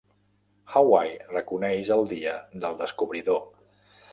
Hawaii 0.75 1.11
reconeix 1.35 1.91
el 1.99 2.09
dia 2.15 2.33
del 2.65 2.81
descobridor. 2.81 3.45